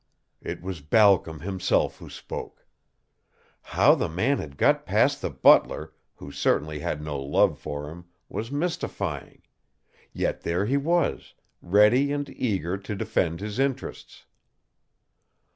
It 0.41 0.63
was 0.63 0.81
Balcom 0.81 1.41
himself 1.41 1.97
who 1.99 2.09
spoke. 2.09 2.65
How 3.61 3.93
the 3.93 4.09
man 4.09 4.39
had 4.39 4.57
got 4.57 4.83
past 4.83 5.21
the 5.21 5.29
butler, 5.29 5.93
who 6.15 6.31
certainly 6.31 6.79
had 6.79 7.03
no 7.03 7.19
love 7.21 7.59
for 7.59 7.87
him, 7.87 8.05
was 8.27 8.51
mystifying. 8.51 9.43
Yet 10.11 10.43
here 10.43 10.65
he 10.65 10.75
was, 10.75 11.35
ready 11.61 12.11
and 12.11 12.27
eager 12.31 12.79
to 12.79 12.95
defend 12.95 13.41
his 13.41 13.59
interests. 13.59 14.25